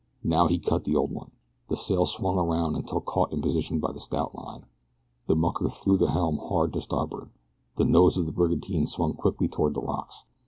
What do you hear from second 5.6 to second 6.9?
threw the helm hard to